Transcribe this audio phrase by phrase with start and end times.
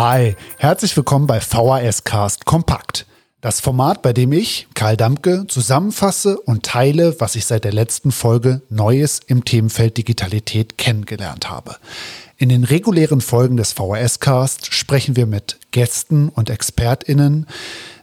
[0.00, 3.04] Hi, herzlich willkommen bei VHS Cast Kompakt.
[3.40, 8.12] Das Format, bei dem ich, Karl Dampke, zusammenfasse und teile, was ich seit der letzten
[8.12, 11.78] Folge Neues im Themenfeld Digitalität kennengelernt habe.
[12.36, 17.48] In den regulären Folgen des VHS Cast sprechen wir mit Gästen und ExpertInnen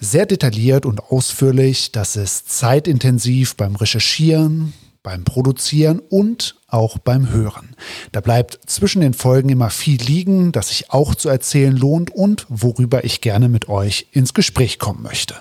[0.00, 1.92] sehr detailliert und ausführlich.
[1.92, 4.72] Das ist zeitintensiv beim Recherchieren,
[5.02, 7.74] beim Produzieren und auch beim Hören.
[8.12, 12.46] Da bleibt zwischen den Folgen immer viel liegen, das sich auch zu erzählen lohnt und
[12.48, 15.34] worüber ich gerne mit euch ins Gespräch kommen möchte.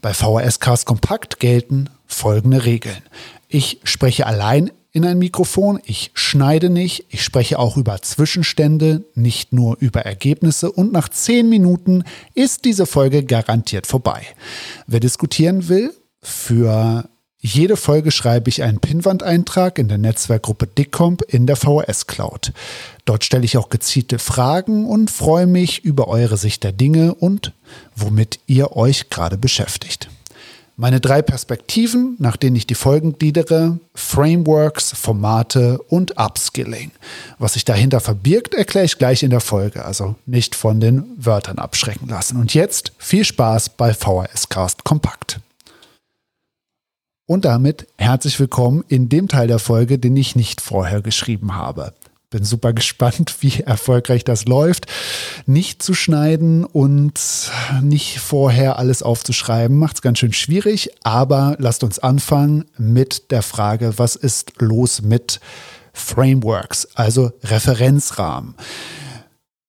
[0.00, 3.02] Bei VHS Cast Kompakt gelten folgende Regeln.
[3.48, 9.52] Ich spreche allein in ein Mikrofon, ich schneide nicht, ich spreche auch über Zwischenstände, nicht
[9.52, 12.04] nur über Ergebnisse und nach zehn Minuten
[12.34, 14.24] ist diese Folge garantiert vorbei.
[14.86, 17.08] Wer diskutieren will, für
[17.46, 22.54] jede Folge schreibe ich einen Pinwand-Eintrag in der Netzwerkgruppe Dickcomp in der VHS Cloud.
[23.04, 27.52] Dort stelle ich auch gezielte Fragen und freue mich über eure Sicht der Dinge und
[27.94, 30.08] womit ihr euch gerade beschäftigt.
[30.76, 36.92] Meine drei Perspektiven, nach denen ich die Folgen gliedere, Frameworks, Formate und Upskilling.
[37.38, 41.58] Was sich dahinter verbirgt, erkläre ich gleich in der Folge, also nicht von den Wörtern
[41.58, 42.38] abschrecken lassen.
[42.38, 45.40] Und jetzt viel Spaß bei VHS Cast Kompakt.
[47.26, 51.94] Und damit herzlich willkommen in dem Teil der Folge, den ich nicht vorher geschrieben habe.
[52.28, 54.86] Bin super gespannt, wie erfolgreich das läuft.
[55.46, 60.90] Nicht zu schneiden und nicht vorher alles aufzuschreiben, macht es ganz schön schwierig.
[61.02, 65.40] Aber lasst uns anfangen mit der Frage, was ist los mit
[65.94, 68.54] Frameworks, also Referenzrahmen.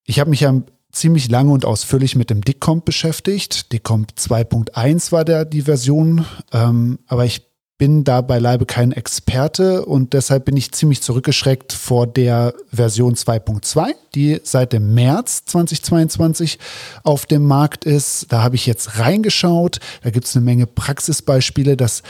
[0.04, 0.60] Ich habe mich ja
[0.96, 3.72] ziemlich lange und ausführlich mit dem DICCOMP beschäftigt.
[3.72, 7.46] DICCOMP 2.1 war der die Version, ähm, aber ich
[7.78, 13.90] bin da beileibe kein Experte und deshalb bin ich ziemlich zurückgeschreckt vor der Version 2.2,
[14.14, 16.58] die seit dem März 2022
[17.02, 18.32] auf dem Markt ist.
[18.32, 19.80] Da habe ich jetzt reingeschaut.
[20.02, 21.76] Da gibt es eine Menge Praxisbeispiele.
[21.76, 22.02] Das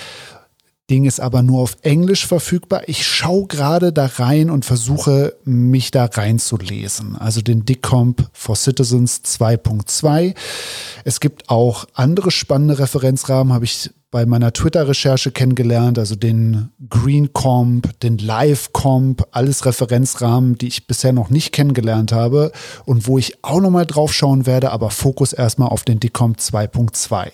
[0.89, 2.83] Ding ist aber nur auf Englisch verfügbar.
[2.87, 7.17] Ich schaue gerade da rein und versuche, mich da reinzulesen.
[7.17, 10.37] Also den DICCOMP for Citizens 2.2.
[11.05, 17.33] Es gibt auch andere spannende Referenzrahmen, habe ich bei meiner Twitter-Recherche kennengelernt, also den Green
[17.33, 22.53] Comp, den Live Comp, alles Referenzrahmen, die ich bisher noch nicht kennengelernt habe
[22.85, 27.33] und wo ich auch nochmal drauf schauen werde, aber Fokus erstmal auf den DICOMP 2.2.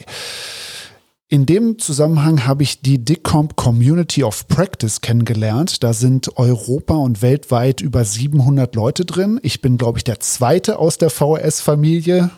[1.33, 5.83] In dem Zusammenhang habe ich die DICOMP Community of Practice kennengelernt.
[5.83, 9.41] Da sind Europa und weltweit über 700 Leute drin.
[9.43, 12.31] Ich bin, glaube ich, der zweite aus der VS-Familie.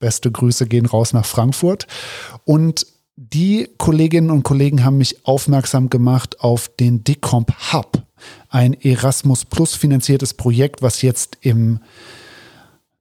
[0.00, 1.86] Beste Grüße gehen raus nach Frankfurt.
[2.44, 2.86] Und
[3.16, 8.02] die Kolleginnen und Kollegen haben mich aufmerksam gemacht auf den DICOMP Hub,
[8.50, 11.80] ein Erasmus Plus finanziertes Projekt, was jetzt im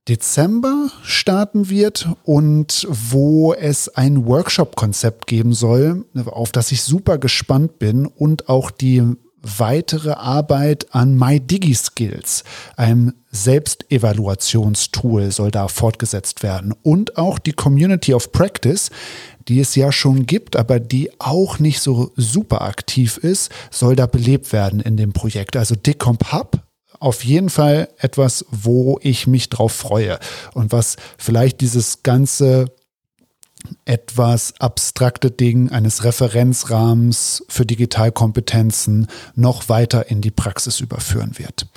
[0.08, 7.80] Dezember starten wird und wo es ein Workshop-Konzept geben soll, auf das ich super gespannt
[7.80, 9.02] bin und auch die
[9.42, 12.44] weitere Arbeit an MyDigiSkills,
[12.76, 16.74] einem Selbstevaluationstool, soll da fortgesetzt werden.
[16.84, 18.92] Und auch die Community of Practice,
[19.48, 24.08] die es ja schon gibt, aber die auch nicht so super aktiv ist, soll da
[24.08, 25.56] belebt werden in dem Projekt.
[25.56, 26.65] Also Dicomp Hub
[27.00, 30.19] auf jeden Fall etwas, wo ich mich drauf freue
[30.53, 32.67] und was vielleicht dieses ganze
[33.85, 41.67] etwas abstrakte Ding eines Referenzrahmens für Digitalkompetenzen noch weiter in die Praxis überführen wird.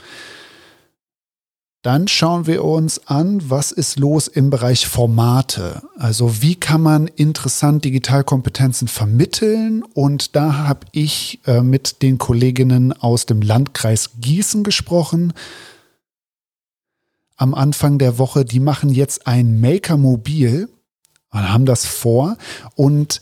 [1.82, 5.82] Dann schauen wir uns an, was ist los im Bereich Formate.
[5.96, 9.84] Also wie kann man interessant Digitalkompetenzen vermitteln?
[9.94, 15.32] Und da habe ich äh, mit den Kolleginnen aus dem Landkreis Gießen gesprochen.
[17.36, 20.68] Am Anfang der Woche, die machen jetzt ein Maker Mobil
[21.30, 22.36] und haben das vor.
[22.74, 23.20] Und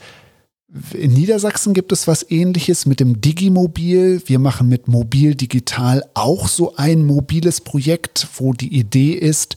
[0.93, 4.23] in Niedersachsen gibt es was ähnliches mit dem Digimobil.
[4.27, 9.57] Wir machen mit Mobil Digital auch so ein mobiles Projekt, wo die Idee ist,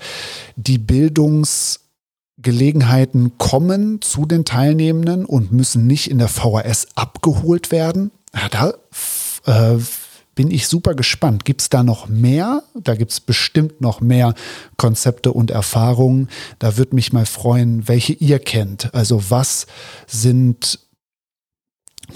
[0.56, 8.12] die Bildungsgelegenheiten kommen zu den Teilnehmenden und müssen nicht in der VHS abgeholt werden.
[8.34, 8.74] Ja, da
[9.46, 9.78] äh,
[10.36, 11.44] bin ich super gespannt.
[11.44, 12.64] Gibt es da noch mehr?
[12.74, 14.36] Da gibt es bestimmt noch mehr
[14.78, 16.30] Konzepte und Erfahrungen.
[16.60, 18.94] Da würde mich mal freuen, welche ihr kennt.
[18.94, 19.68] Also was
[20.08, 20.80] sind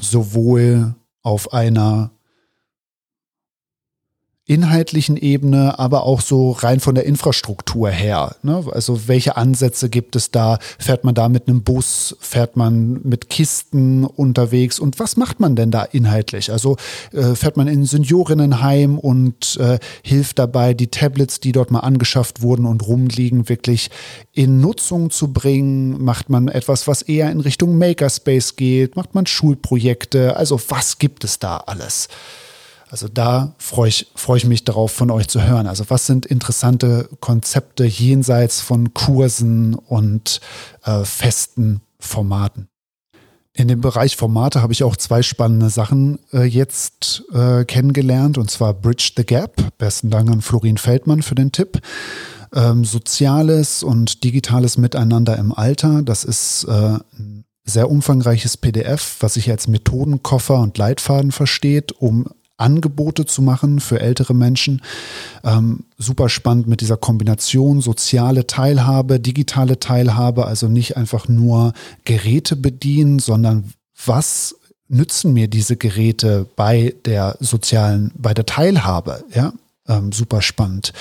[0.03, 2.11] sowohl auf einer
[4.45, 8.35] inhaltlichen Ebene, aber auch so rein von der Infrastruktur her.
[8.43, 8.65] Ne?
[8.71, 10.59] Also welche Ansätze gibt es da?
[10.77, 12.17] Fährt man da mit einem Bus?
[12.19, 14.79] Fährt man mit Kisten unterwegs?
[14.79, 16.51] Und was macht man denn da inhaltlich?
[16.51, 16.75] Also
[17.13, 21.79] äh, fährt man in ein Seniorinnenheim und äh, hilft dabei, die Tablets, die dort mal
[21.79, 23.91] angeschafft wurden und rumliegen, wirklich
[24.33, 26.03] in Nutzung zu bringen?
[26.03, 28.97] Macht man etwas, was eher in Richtung Makerspace geht?
[28.97, 30.35] Macht man Schulprojekte?
[30.35, 32.09] Also was gibt es da alles?
[32.93, 35.65] Also da freue ich, freue ich mich darauf, von euch zu hören.
[35.65, 40.39] Also was sind interessante Konzepte jenseits von Kursen und
[40.83, 42.67] äh, festen Formaten?
[43.53, 48.51] In dem Bereich Formate habe ich auch zwei spannende Sachen äh, jetzt äh, kennengelernt, und
[48.51, 49.75] zwar Bridge the Gap.
[49.79, 51.81] Besten Dank an Florin Feldmann für den Tipp.
[52.53, 56.03] Ähm, Soziales und digitales Miteinander im Alter.
[56.03, 62.27] Das ist äh, ein sehr umfangreiches PDF, was sich als Methodenkoffer und Leitfaden versteht, um
[62.63, 64.81] Angebote zu machen für ältere Menschen.
[65.43, 71.73] Ähm, super spannend mit dieser Kombination soziale Teilhabe, digitale Teilhabe, also nicht einfach nur
[72.05, 73.73] Geräte bedienen, sondern
[74.05, 74.55] was
[74.87, 79.53] nützen mir diese Geräte bei der sozialen, bei der Teilhabe, ja,
[79.87, 80.93] ähm, super spannend.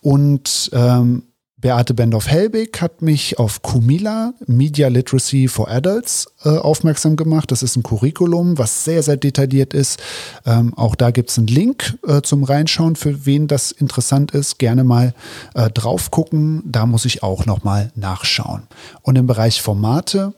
[0.00, 1.22] Und ähm,
[1.60, 7.50] Beate Bendorf-Helbig hat mich auf Kumila, Media Literacy for Adults, äh, aufmerksam gemacht.
[7.50, 9.98] Das ist ein Curriculum, was sehr, sehr detailliert ist.
[10.46, 14.58] Ähm, auch da gibt es einen Link äh, zum Reinschauen, für wen das interessant ist.
[14.58, 15.14] Gerne mal
[15.54, 16.62] äh, drauf gucken.
[16.64, 18.62] Da muss ich auch nochmal nachschauen.
[19.02, 20.34] Und im Bereich Formate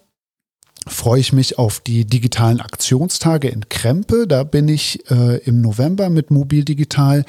[0.87, 4.27] freue ich mich auf die digitalen Aktionstage in Krempe.
[4.27, 7.27] Da bin ich äh, im November mit Mobil Digital.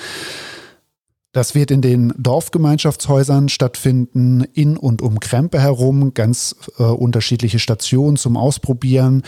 [1.34, 8.18] Das wird in den Dorfgemeinschaftshäusern stattfinden, in und um Krempe herum, ganz äh, unterschiedliche Stationen
[8.18, 9.24] zum Ausprobieren,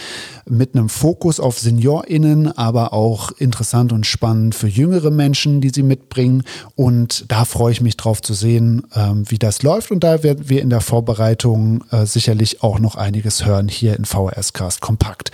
[0.46, 5.84] mit einem Fokus auf SeniorInnen, aber auch interessant und spannend für jüngere Menschen, die sie
[5.84, 6.44] mitbringen.
[6.76, 9.90] Und da freue ich mich drauf zu sehen, ähm, wie das läuft.
[9.90, 14.04] Und da werden wir in der Vorbereitung äh, sicherlich auch noch einiges hören hier in
[14.04, 15.32] VHS Cast Kompakt.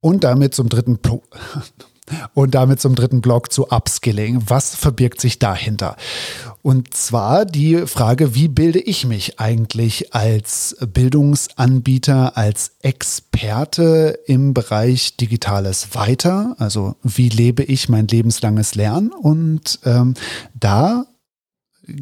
[0.00, 1.28] Und damit zum dritten Punkt.
[2.34, 4.42] Und damit zum dritten Block zu Upskilling.
[4.46, 5.96] Was verbirgt sich dahinter?
[6.62, 15.16] Und zwar die Frage, wie bilde ich mich eigentlich als Bildungsanbieter, als Experte im Bereich
[15.16, 16.54] Digitales weiter?
[16.58, 19.10] Also wie lebe ich mein lebenslanges Lernen?
[19.12, 20.14] Und ähm,
[20.54, 21.06] da,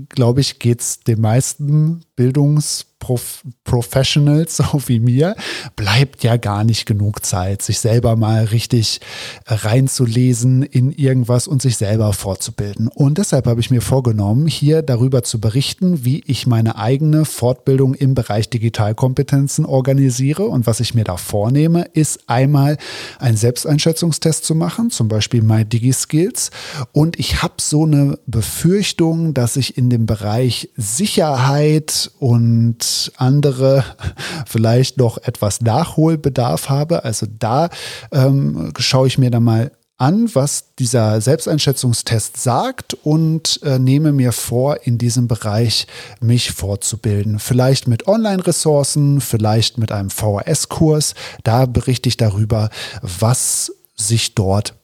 [0.08, 5.36] glaube ich, geht es den meisten Bildungs Prof Professionals, so wie mir,
[5.76, 9.00] bleibt ja gar nicht genug Zeit, sich selber mal richtig
[9.46, 12.88] reinzulesen in irgendwas und sich selber fortzubilden.
[12.88, 17.94] Und deshalb habe ich mir vorgenommen, hier darüber zu berichten, wie ich meine eigene Fortbildung
[17.94, 20.44] im Bereich Digitalkompetenzen organisiere.
[20.44, 22.78] Und was ich mir da vornehme, ist einmal
[23.18, 26.50] einen Selbsteinschätzungstest zu machen, zum Beispiel My DigiSkills.
[26.92, 33.84] Und ich habe so eine Befürchtung, dass ich in dem Bereich Sicherheit und andere
[34.46, 37.04] vielleicht noch etwas Nachholbedarf habe.
[37.04, 37.68] Also da
[38.12, 44.32] ähm, schaue ich mir dann mal an, was dieser Selbsteinschätzungstest sagt und äh, nehme mir
[44.32, 45.86] vor, in diesem Bereich
[46.20, 47.38] mich fortzubilden.
[47.38, 51.14] Vielleicht mit Online-Ressourcen, vielleicht mit einem VHS-Kurs.
[51.44, 52.70] Da berichte ich darüber,
[53.02, 54.74] was sich dort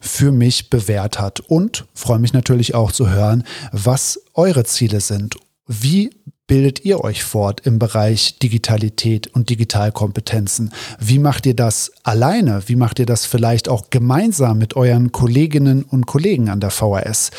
[0.00, 5.36] für mich bewährt hat und freue mich natürlich auch zu hören, was eure Ziele sind
[5.72, 6.10] wie
[6.48, 10.72] bildet ihr euch fort im Bereich Digitalität und Digitalkompetenzen?
[10.98, 12.64] Wie macht ihr das alleine?
[12.66, 17.30] Wie macht ihr das vielleicht auch gemeinsam mit euren Kolleginnen und Kollegen an der VHS?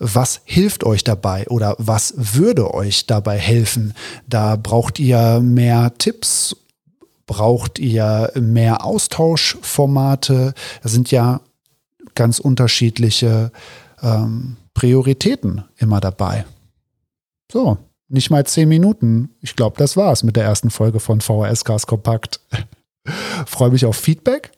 [0.00, 3.94] Was hilft euch dabei oder was würde euch dabei helfen?
[4.26, 6.54] Da braucht ihr mehr Tipps
[7.26, 10.54] Braucht ihr mehr Austauschformate?
[10.82, 11.42] Da sind ja
[12.18, 13.52] ganz unterschiedliche
[14.02, 16.44] ähm, Prioritäten immer dabei.
[17.50, 19.30] So, nicht mal zehn Minuten.
[19.40, 22.40] Ich glaube, das war's mit der ersten Folge von VHS Gas Kompakt.
[23.46, 24.50] Freue mich auf Feedback.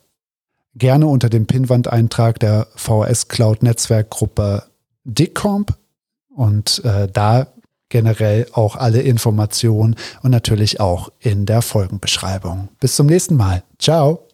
[0.75, 4.65] Gerne unter dem Pinwand-Eintrag der VHS Cloud Netzwerkgruppe
[5.05, 5.77] DICComp
[6.35, 7.49] und äh, da
[7.91, 12.69] generell auch alle Informationen und natürlich auch in der Folgenbeschreibung.
[12.81, 13.65] Bis zum nächsten Mal.
[13.79, 14.30] Ciao.